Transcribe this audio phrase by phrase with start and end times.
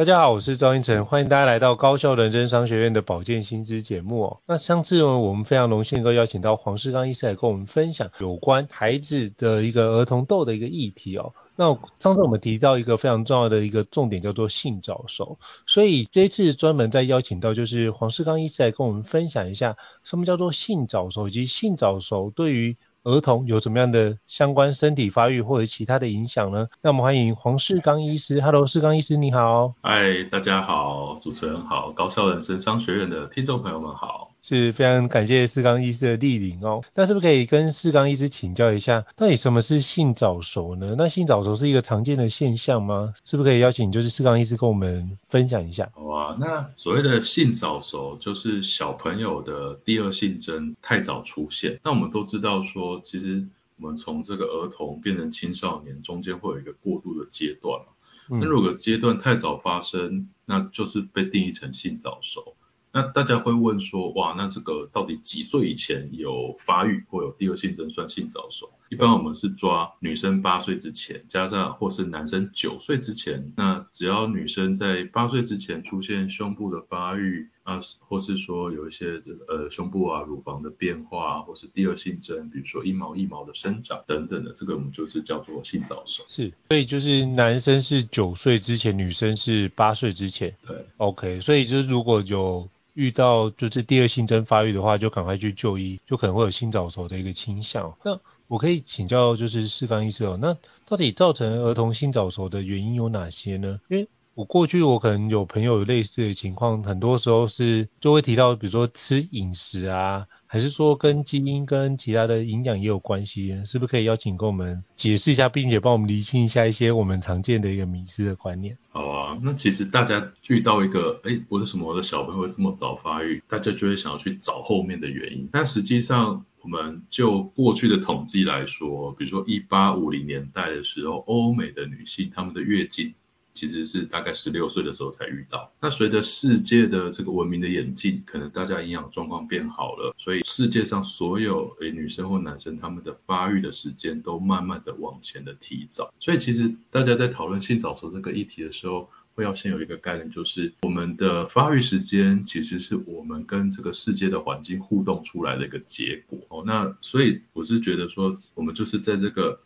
[0.00, 4.40] 大家好，我是赵胤丞，欢迎大家来到高效人生商学院的保健新知节目哦。
[4.46, 11.34] 那上次呢，我们非常荣幸能够邀请到黄世刚医师来跟我们分享有关孩子的一个儿童痘的一个议题哦。
[11.54, 26.68] 那上次我们提到一个非常重要的一个重点叫做性早熟，所以这次专门再邀请到就是黄世刚医师来跟我们分享一下什么叫做性早熟，以及性早熟对于儿童有怎么样的相关身体发育或者其他的影响呢？
[26.82, 28.42] 那我们欢迎黄世刚医师。
[28.42, 29.74] Hello，世刚医师你好。
[29.82, 34.29] 嗨，大家好，主持人好，高校人生商学院的听众朋友们好。
[34.42, 36.82] 是非常感谢四刚医师的莅临哦。
[36.94, 40.94] 那是不是可以跟四刚医师请教一下，到底什么是性早熟呢？
[40.96, 43.14] 那性早熟是一个常见的现象吗？
[43.24, 45.90] 是不是可以邀请就是四刚医师跟我们分享一下？
[45.94, 51.80] 好啊，那所谓的性早熟就是小朋友的第二性征太早出现。
[51.82, 53.46] 那我们都知道说，其实
[53.78, 57.80] 我们从这个儿童变成青少年中间会有一个过渡的阶段。
[58.28, 62.54] 那如果阶段太早发生，那就是被定义成性早熟。
[62.92, 68.70] 那大家会问说，哇，那这个到底几岁以前有发育或有第二性征算性早熟？
[68.88, 73.52] 一般我们是抓女生八岁之前，加上或是男生九岁之前。
[73.56, 86.24] 那只要女生在八岁之前出现胸部的发育啊，或是说有一些这个呃胸部啊乳房的变化，或是第二性征，比如说一毛一毛的生长等等的，这个我们就是叫做性早熟。
[86.26, 90.56] 是，所以就是男生是九岁之前，女生是八岁之前。
[90.66, 97.96] 对，OK，所以就是如果有遇到就是第二性征发育的话，就赶快去就医，就可能会有性早熟的一个倾向。
[98.04, 103.80] 那我可以请教就是世刚医师哦，那到底造成儿童性早熟的原因有哪些呢？
[103.88, 110.26] 因为我过去我可能有朋友有类似的情况，很多时候是就会提到，比如说吃饮食啊。
[110.52, 113.64] 还是说跟基因跟其他的营养也有关系？
[113.64, 118.76] 是不是可以邀请跟我们解释一下，并且帮我们厘清一下一些我们常见的一个迷思的观念？
[118.90, 123.40] 好啊，那其实大家遇到一个，哎，为什么我的小朋友会这么早发育？
[123.46, 125.48] 大家就会想要去找后面的原因。
[125.52, 133.14] 但实际上，我们就过去的统计来说，比如说一八五零年代的时候，欧美的女性她们的月经。
[133.60, 135.70] 其实是大概十六岁的时候才遇到。
[135.82, 146.10] 那随着世界的这个文明的演进，可能大家营养状况变好了，所以世界上所有诶女生或男生他们的发育的时间都慢慢的往前的提早。
[146.18, 156.38] 所以其实大家在讨论性早熟这个议题的时候，会要先有一个概念，就是我们的发育时间其实是我们跟这个世界的环境互动出来的一个结果。
[156.48, 159.60] 哦，那所以我是觉得说，我们就是在这个。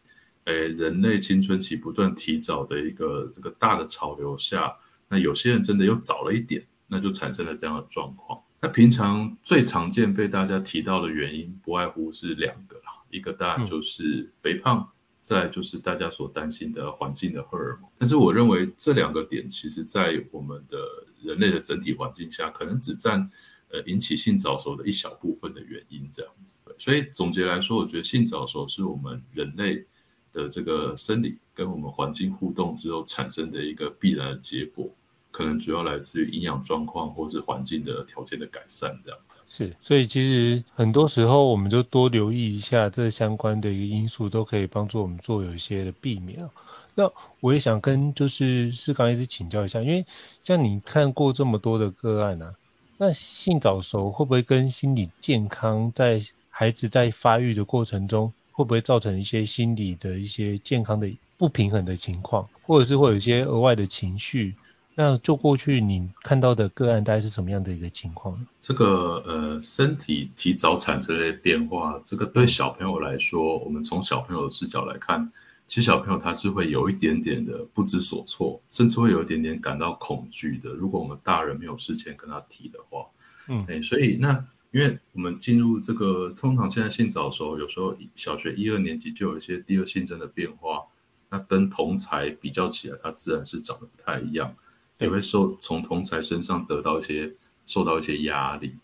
[0.44, 4.76] 诶，人类青春期不断提早的一个这个大的潮流下，
[5.08, 8.42] 那有些人真的又早了一点，那就产生了这样的状况。
[8.60, 14.90] 那平常最常见被大家提到的原因，不外乎是两个啦，一个当然就是肥胖，
[15.22, 17.90] 再就是大家所担心的环境的荷尔蒙。
[17.96, 20.78] 但是我认为这两个点，其实在我们的
[21.22, 23.30] 人类的整体环境下，可能只占
[23.70, 26.60] 呃引起性早熟的一小部分的原因这样子。
[26.78, 29.86] 所以总结来说，我觉得性早熟是我们人类。
[30.34, 34.90] 的这个生理跟我们环境互动之后产生的一个必然的结果，
[35.30, 39.46] 可能主要来自于营养状况或是环境的条件的改善这样子。
[39.48, 46.50] 是，所以其实很多时候我们就多留意一下这相关的一个因素，都可以帮助我们做有一些的避免。
[46.96, 50.04] 那我也想跟就是世刚医师请教一下，因为
[50.42, 52.54] 像你看过这么多的个案啊，
[52.98, 56.20] 那性早熟会不会跟心理健康在
[56.50, 58.32] 孩子在发育的过程中？
[58.54, 64.54] 会不会造成一些心理的一些健康的不平衡的情况，或者是会有一些额外的情绪？
[64.94, 68.46] 那就过去你看到的个案大概是什么样的一个情况？
[68.60, 75.32] 这个呃，身体提早产生的变化，这个对小朋友来说，我们从小朋友的视角来看，
[75.66, 80.70] 其实小朋友他是会有一点点的不知所措，甚至会有一点点感到恐惧的。
[80.70, 83.06] 如果我们大人没有事先跟他提的话，
[83.48, 84.44] 嗯，哎，所以那。
[84.74, 90.86] 因为我们进入这个，通常现在性早熟，有时候小学一二年级就有一些第二性征的变化，
[91.30, 94.56] 那跟同才比较起来，它自然是长得不太一样，
[94.98, 97.34] 也会受从同才身上得到一些
[97.68, 98.74] 受到一些压力。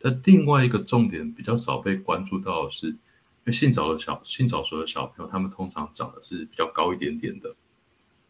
[0.00, 2.96] 那另外一个重点比较少被关注到的是，因
[3.46, 7.56] 为性早的小性早熟的小朋友，他们通常长得是比较高一点点的，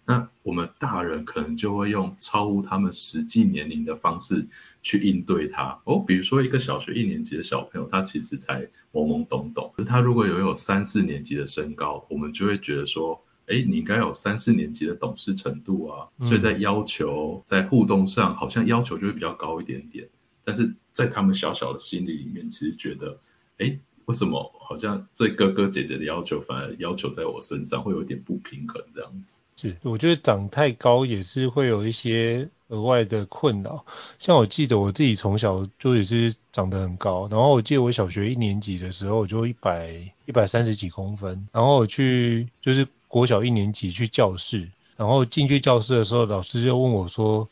[0.06, 4.46] 那我们大人可能就会用超乎他们实际年龄的方式
[4.82, 5.80] 去应对他。
[5.84, 16.08] 哦，比如说一个小学一年级的小朋友，他其实才懵懵懂懂，可是他如果有有三四年级的身高，我们就会觉得说，哎，你应该有三四年级的懂事程度啊。
[16.22, 20.08] 所以在要求、在互动上，好像要求就会比较高一点点。
[20.44, 23.20] 但是在他们小小的心里里面，其实觉得，
[23.58, 23.78] 哎。
[24.06, 29.40] 为什么好像对哥哥姐姐的要求，反而要求在我身上会有点不平衡这样子？
[29.56, 33.84] 是，我觉得长太高也是会有一些额外的困扰。
[34.18, 39.92] 像我记得我自己从小就也是长得很高，然后我记得我小学一年级的时候我就一百
[40.26, 47.48] 一百三十几公分，然后我去就是国小一年级去教室，然后进去教室的时候，老师就问我说，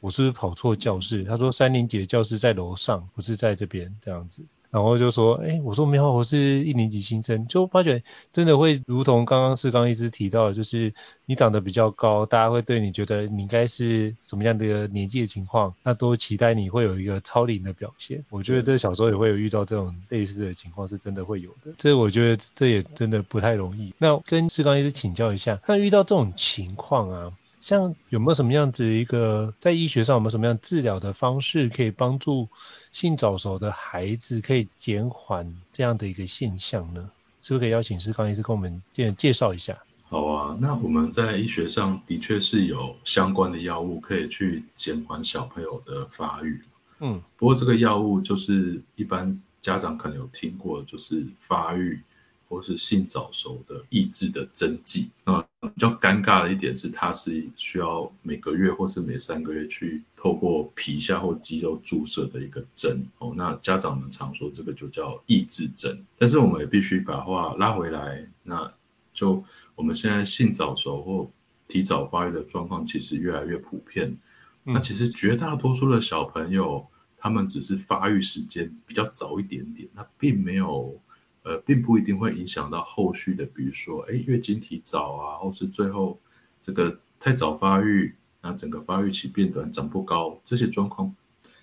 [0.00, 1.24] 我是不是跑错教室？
[1.24, 4.42] 他说三年级的教室在楼上，不是在这边这样子。
[4.76, 10.92] 然后就说，哎，我说没有，我是一年级新生，就发觉真的会如同刚刚世刚一直提到的，就是
[11.24, 18.22] 你长得比较高，大家会对你觉得你应该是什么样的一个年纪的情况，那都期待你会有一个超龄的表现。
[18.28, 21.72] 我觉得这小时候也会有遇到这种类似的情况，是真的会有的。
[21.78, 23.94] 这我觉得这也真的不太容易。
[23.96, 27.32] 那跟世刚医师请教一下，那遇到这种情况啊，
[27.62, 32.48] 像有没有什么样子一个在医学上有没有什么样治疗的方式可以帮助？
[32.96, 37.10] 性早熟的孩子可以减缓这样的一个现象呢？
[37.42, 39.76] 是不是可以邀请世刚医师跟我们介介绍一下？
[40.08, 46.62] 好啊，那我们在医学上的确是有相关的药物可以去减缓小朋友的发育。
[47.00, 52.00] 嗯，不过这个药物就是一般家长可能有听过，就是发育。
[52.48, 63.34] 或是性早熟的抑制的针剂，那比较尴尬的一点是，它是需要每个月或是每三个月去透过皮下或肌肉注射的一个针哦。
[63.36, 68.72] 那家长们常说这个就叫抑制针，但是我们也必须把话拉回来，那
[69.12, 71.30] 就我们现在性早熟或
[71.68, 74.18] 提早发育的状况其实越来越普遍。
[74.62, 76.86] 那其实绝大多数的小朋友，
[77.18, 81.00] 他们只是发育时间比较早一点点，那并没有。
[81.46, 86.18] 呃，并不一定会影响到后续的，比如说，哎，月经提早啊，或是最后
[86.60, 91.14] 这个太早发育，那整个发育期变短，长不高，这些状况，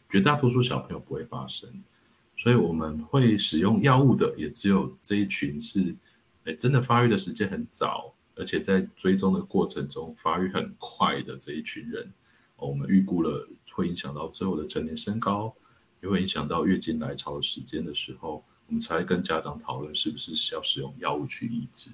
[0.10, 1.84] 绝大多数小朋友不会发生。
[2.38, 5.96] 所以我们会使用药物的，也只有这一群是，
[6.46, 12.14] 哎，真的发育的时间很早，而且在追踪的过程中发育很快的这一群人，
[12.56, 15.56] 我们预估了会影响到最后的成年身高，
[16.02, 18.46] 也会影响到月经来潮的时间的时候。
[18.68, 21.92] 我们才跟家长讨论是不是需要使用药物去抑制，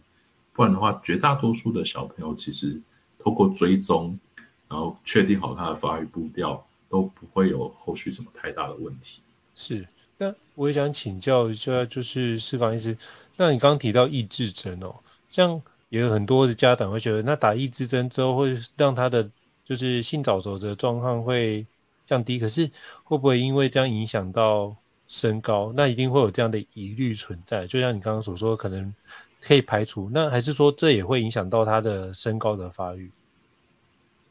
[0.53, 2.79] 不然的话，绝大多数的小朋友其实
[3.17, 4.19] 透过追踪，
[4.67, 9.21] 然后确定好他的发育步调，都不会有后续什么太大的问题。
[9.55, 9.87] 是，
[10.17, 12.97] 那我也想请教一下，就是世刚医师，
[13.35, 14.95] 那你刚刚提到抑制针哦，
[15.27, 19.31] 像也有很多的家长会觉得，那打抑制针之后会让他的
[19.65, 21.65] 就是性早熟的状况会
[22.05, 22.69] 降低，可是
[23.03, 24.75] 会不会因为这样影响到？
[25.09, 28.93] 身高，那一定会有这样的疑虑存在，就像你刚刚所说，可能
[29.41, 33.09] 可以排除，那还是说这也会影响到他的身高的发育？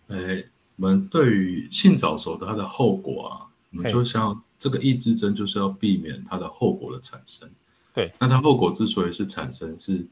[0.06, 0.44] 哎，
[0.76, 7.50] 我们对于性早熟的它的后果啊，我们就像这个抑制针就是要避免它的后果的产生。
[7.92, 10.06] 对，那它后果之所以是产生，是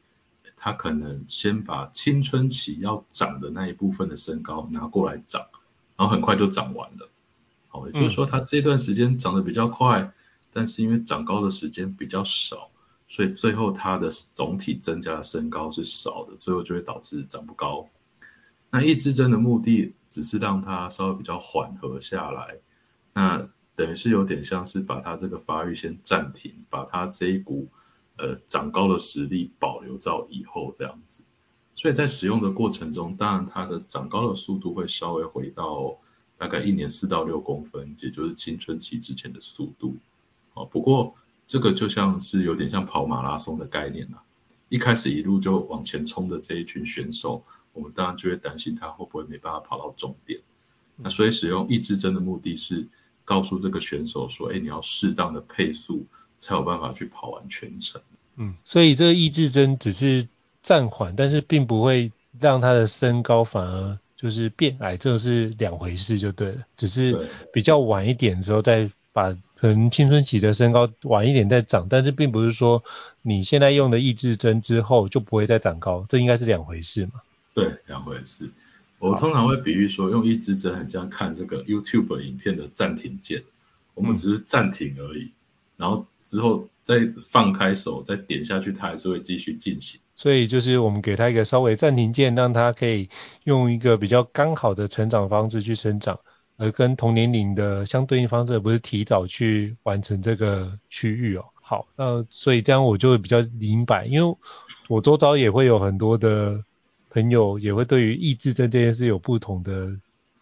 [0.57, 5.47] 它可能先把青春期要长的那一部分的身高拿过来长，
[5.97, 7.09] 然后很快就长完了。
[7.69, 10.12] 好，也就是说它这段时间长得比较快。
[10.56, 12.70] 但是因为长高的时间比较少，
[13.08, 17.87] 所以最后它的总体增加的身高是少的，最后就会导致长不高。
[18.71, 22.57] 那抑制针的目的只是让它稍微比较缓和下来，
[23.12, 27.69] 那等于是有点像是把它这个发育先暂停，把它这一股
[28.16, 31.23] 呃长高的实力保留到以后这样子。
[31.75, 35.99] 所以在使用的过程中，当然它的长高的速度会稍微回到
[36.38, 39.97] 大概一年四到六公分，也就是青春期之前的速度。
[40.57, 41.15] 哦，不过
[41.47, 44.23] 这个就像是有点像跑马拉松的概念啦。
[44.69, 50.41] 一开始一路就往前冲的这一群选手，我们当然就会担心他会不会没办法跑到终点。
[50.97, 52.89] 那所以使用抑制针的目的是
[53.25, 56.07] 告诉这个选手说，哎，你要适当的配速
[56.39, 58.01] 才有办法去跑完全程。
[58.37, 60.27] 嗯，所以这个抑制针只是
[60.63, 62.11] 暂缓，但是并不会
[62.41, 66.63] 让他的身高反而就是变矮，这是两回事就对了。
[66.77, 69.37] 只是比较晚一点之后再把。
[69.58, 72.85] 可能青春期的身高晚一点再长，但是并不是说
[73.23, 77.23] 你现在用的抑制针之后就不会再长高，这应该是两回事嘛？
[77.54, 78.50] 对，两回事。
[78.99, 83.44] 我通常会比喻说，用抑制针很像看这个 YouTube 影片的暂停键，
[83.94, 85.30] 我们只是暂停而已，
[85.78, 89.99] 然后之后再放开手，再点下去，它还是会继续进行。
[90.16, 93.08] 所以就是我们给它一个稍微暂停键，让它可以
[93.44, 96.20] 用一个比较刚好的成长方式去生长，
[96.57, 101.45] 而跟同年龄的相对应方式，不是提早去完成这个区域哦。
[101.61, 104.37] 好，那所以这样我就会比较明白，因为
[104.89, 106.63] 我周遭也会有很多的
[107.11, 109.91] 朋友，也会对于抑制症这件事有不同的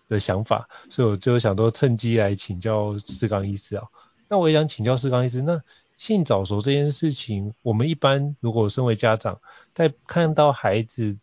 [0.09, 3.85] 的想法，所以我就想说趁机来请教士刚医师啊。
[4.29, 5.63] 那我也想请教士刚医师，那
[5.97, 9.41] 性早熟这件事情，我们一般如果身为家长，
[9.73, 11.17] 在看到孩子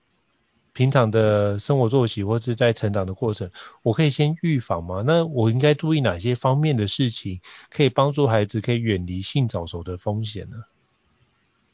[0.73, 3.51] 平常的生活作息或是在成长的过程，
[3.81, 5.03] 我可以先预防吗？
[5.05, 10.63] 那我应该注意哪些方面的事情，可以帮助孩子可以远离性早熟的风险呢？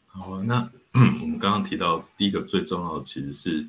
[0.08, 3.68] 好，那 我们刚刚提到第一个最重要的其实是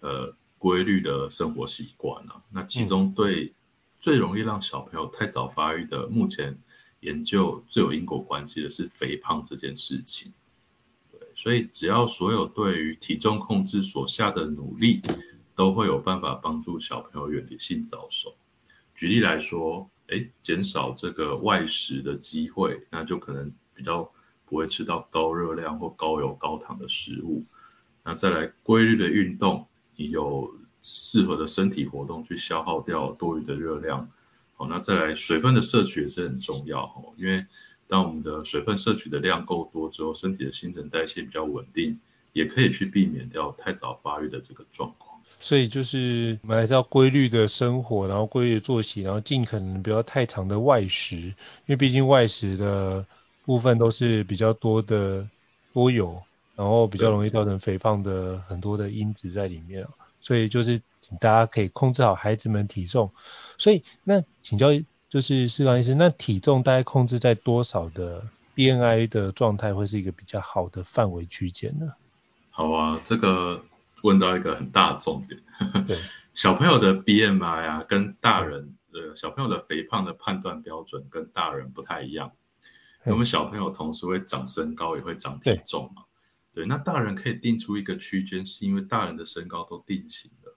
[0.00, 3.52] 呃规律的生活习惯啊，那其中对
[4.00, 6.58] 最容易让小朋友太早发育的，目前。
[7.00, 10.32] 研究最有因果关系的是肥胖这件事情，
[11.44, 15.02] 所以只要所有对于体重控制所下的努力，
[15.54, 18.34] 都会有办法帮助小朋友远离性早熟。
[18.94, 24.10] 举例来说，诶，减少这个外食的机会，那就可能比较
[24.46, 27.44] 不会吃到高热量或高油高糖的食物。
[28.02, 34.10] 那再来规律的运动，你有适合的身体活动去消耗掉多余的热量。
[34.54, 37.44] 好，那再来水分的摄取也是很重要哦，因为
[37.88, 41.98] 当我们的水分摄取的量够多之后，身体的新陈代谢比较稳定，
[42.32, 45.14] 也可以去避免掉太早发育的这个状况。
[45.40, 51.34] 所以就是我们还是要规律的生活，然后规律的作息，然后尽可能不要太长的外食，因
[51.66, 53.04] 为毕竟外食的
[53.44, 55.28] 部分都是比较多的
[55.74, 56.22] 多油，
[56.56, 59.86] 然后比较容易造成肥胖的很多的因子在里面。
[60.22, 63.10] 所以就是请大家可以控制好孩子们体重。
[63.58, 64.68] 所以那请教
[65.14, 71.92] 就是士刚医师，那体重大概控制在多少的 BMI 的状态会是一个比较好的范围区间呢？
[72.50, 73.64] 好啊，这个
[74.02, 75.40] 问到一个很大的重点。
[75.86, 75.96] 对，
[76.34, 82.32] 小朋友的 BMI 啊，跟大人呃小朋友的肥胖的判断标准跟大人不太一样。
[83.04, 86.02] 我们小朋友同时会长身高，也会长体重嘛。
[86.52, 90.56] 对，对，那大人可以定出一个区间，是因为大人的身高都定型了，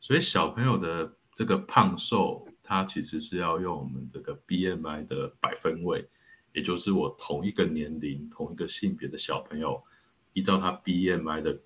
[0.00, 1.12] 所以小朋友的。
[1.36, 6.08] 这个胖瘦，它其实是要用我们这个 BMI 的百分位，
[6.52, 9.84] 也就是我同一个年龄、同一个性别的小朋友，
[10.32, 11.60] 依照他 BMI 的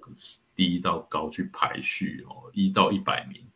[0.55, 3.47] 低到高去排序哦，一到一百名。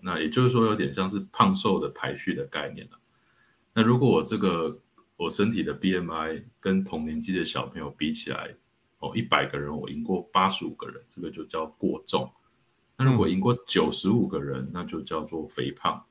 [0.00, 2.98] 那也就是说，有点像是胖瘦的排序的概念了。
[3.74, 4.80] 那如果我这个
[5.16, 8.54] 我身体的 BMI 跟同年纪的小朋友比起来，
[9.00, 12.32] 哦，一百个人我赢过八十五个人，这个就叫过重。
[12.96, 16.06] 那如果赢过九十五个人，那就叫做肥胖。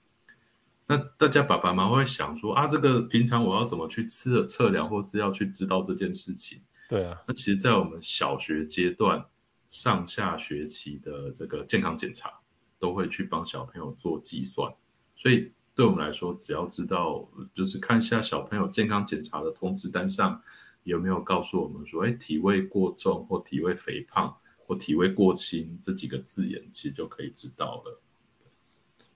[0.91, 6.59] 那大家爸爸妈妈会想说啊，这个平常我要怎么去测测量，或是要去知道这件事情？
[6.89, 7.21] 对啊。
[7.25, 9.27] 那其实，在我们小学阶段
[9.69, 12.41] 上下学期的这个健康检查，
[12.77, 14.73] 都会去帮小朋友做计算。
[15.15, 20.43] 所以对我们来说，只要知道，就是看一下小朋友健康检查的通知单上
[20.83, 24.35] 有没有告诉我们说，哎，体位过重或体位肥胖。
[24.67, 28.01] 或体位过轻这几个字眼，其实就可以知道了。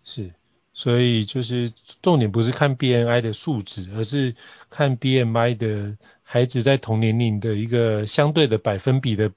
[0.03, 0.33] 是，
[0.75, 4.35] 所以就是重点不是看 BMI 的数值，而是
[4.69, 9.31] 看 BMI 的孩子在同年龄的一个相对的百分比的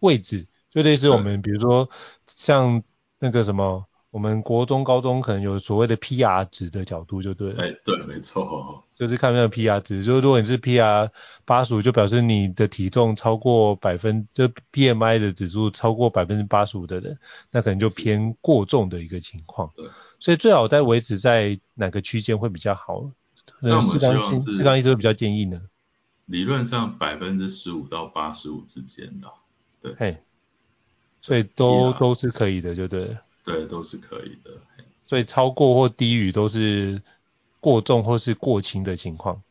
[0.00, 1.90] 位置，就类似我们比如说
[2.26, 2.84] 像
[3.18, 3.86] 那个什么。
[4.18, 7.62] 我们国中、高中可能有所谓的 PR 值的角度，就对了。
[7.62, 11.10] 哎，对，没错，就是看那个 PR 值，就是如果你是 PR
[11.44, 17.16] 八十五，就表示你的体重超过百分，就 BMI 的指数超过百分之八十五的人，
[17.52, 19.70] 那可能就偏过重的一个情况。
[19.76, 19.86] 对，
[20.18, 23.08] 所以最好在维持在哪个区间会比较好？
[23.60, 24.00] 那我们
[24.40, 25.60] 是，士刚医生会比较建议呢？
[26.26, 29.28] 理论上百分之十五到八十五之间的，
[29.80, 30.18] 对，嘿，
[31.22, 33.22] 所以都都是可以的，就对了。
[33.48, 34.50] 对，都是可以的。
[35.06, 37.02] 所以超过或低于都是
[37.60, 39.42] 过重或是过轻的情况。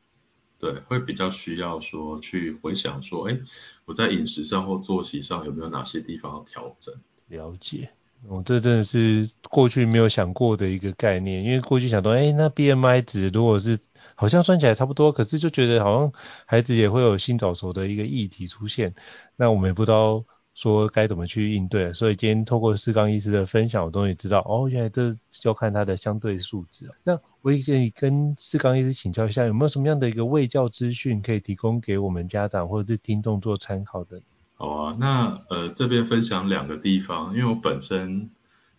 [0.60, 3.40] 对，会比较需要说去回想说，哎，
[3.86, 6.94] 我在饮食上或作息上有没有哪些地方要调整？
[7.28, 7.90] 了解，
[8.28, 13.80] 我、哦、这真的是过去没有想过的一个概念，因为过去想到，哎，那 BMI 值如果是
[14.14, 16.12] 好像算起来差不多，可是就觉得好像
[16.46, 18.94] 孩子也会有性早熟的一个议题出现，
[19.36, 20.24] 那我们也不知道。
[20.58, 26.90] 说该怎么去应对，所以今天透过四刚医师的分享，我终于知道哦，原来这要看他的相对数值。
[27.04, 34.20] 那我也建议跟四刚医师请教一下，有没有什么样的一个卫教资讯可以提供给我们家长或者是听众做参考的？
[34.56, 38.32] 好啊，那呃这边分享两个地方，因为我本身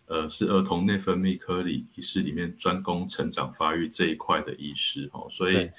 [0.07, 5.71] 呃是儿童内分泌科里医师里面专攻成长发育这一块的医师哦，所以。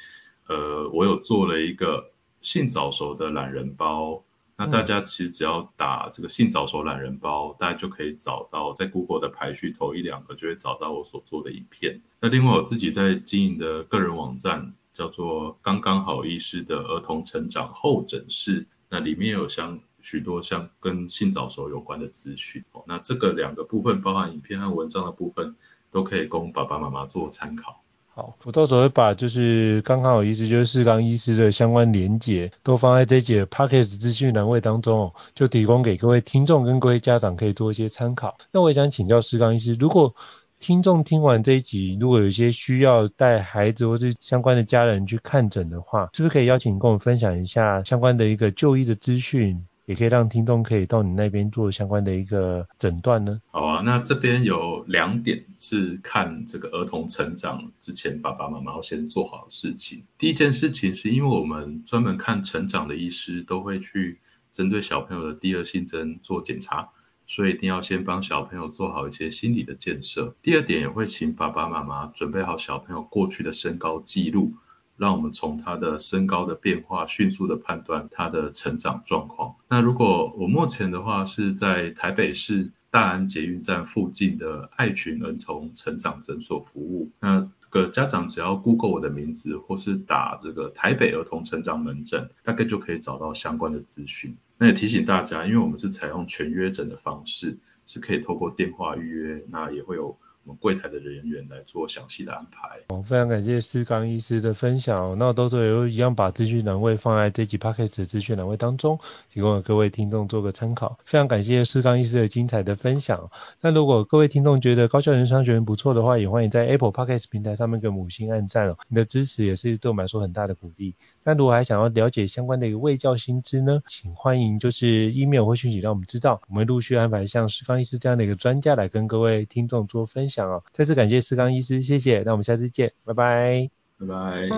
[0.47, 2.09] 呃，我有做了一个
[2.41, 4.23] 性早熟的懒人包。
[4.59, 12.01] 那大家其实只要打这个性早熟懒人包，大家就可以找到在 Google 的排序头一两个就会找到我所做的影片。
[12.19, 22.65] 那另外我自己在经营的个人网站叫做刚刚好医师的儿童成长后诊室，那里面有相许多像跟性早熟有关的资讯。
[22.85, 25.55] 那这个两个部分，包含影片和文章的部分，
[25.89, 27.81] 都可以供爸爸妈妈做参考。
[28.19, 38.37] 好，我到时候会把就是刚刚好医师就是四刚医师的相关连结都放在这节 Podcast 资讯栏位当中哦，就提供给各位听众跟各位家长可以做一些参考。
[38.51, 40.13] 那我也想请教四刚医师，如果
[40.59, 49.65] 听众听完这一集，如果有一些需要带孩子或是相关的家人去看诊的话，是不是可以邀请跟我们分享一下相关的一个就医的资讯？
[49.89, 53.41] 也可以让听众可以到你那边做相关的一个诊断呢。
[53.49, 60.03] 好啊，那这边有两点是看这个儿童成长之前，爸爸妈妈要先做好的事情。
[60.19, 64.19] 第一件事情是因为我们专门看成长的医师都会去
[64.51, 66.89] 针对小朋友的第二性征做检查，
[67.25, 70.35] 所以一定要先帮小朋友做好一些心理的建设。
[70.43, 74.53] 第二点也会请爸爸妈妈准备好小朋友过去的身高记录。
[74.99, 79.55] 让我们从他的身高的变化迅速的判断他的成长状况。
[79.69, 94.35] 那如果我目前的话是在台北市大安捷运站附近的爱群儿童成长诊所服务，那这个家长只要 Google 我的名字或是打这个台北儿童成长门诊，大概就可以找到相关的资讯。
[94.57, 100.17] 那也提醒大家，因为我们是采用全约诊的方式，是可以透过电话预约，那也会有。
[100.49, 102.79] 们柜台的人员来做详细的安排。
[102.89, 105.17] 哦，非常感谢士刚医师的分享。
[105.17, 108.99] 那我到时候也一样把资讯栏位放在这集 Podcast 的资讯栏位当中，
[109.31, 110.97] 提供给各位听众做个参考。
[111.03, 113.29] 非常感谢士刚医师的精彩的分享。
[113.61, 118.77] 那如果各位听众觉得高效人商学院不错的话，也欢迎在 Apple Podcast 平台上面给我们五星按赞哦。
[118.87, 120.95] 你的支持也是对我们来说很大的鼓励。
[121.23, 130.38] 那如果还想要了解相关的一个卫教新知呢，请欢迎就是 email 或讯息让我们知道，我们陆续安排像士刚医师这样的一个专家来跟各位听众做分享。
[130.71, 133.69] 再次感谢思刚医师，谢谢，那我们下次见，拜拜，
[133.99, 134.49] 拜拜。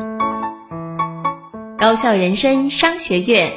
[1.79, 3.53] 高校人生商学院，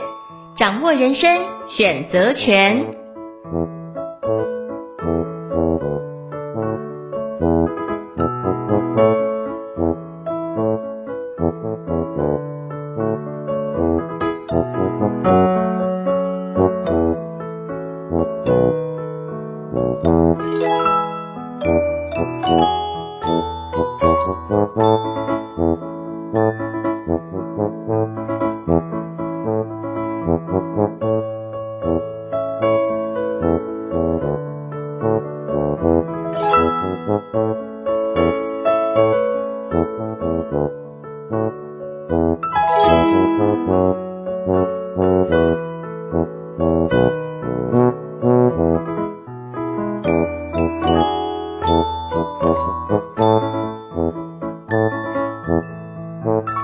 [0.56, 1.28] 掌握人生
[1.68, 3.73] 选择权。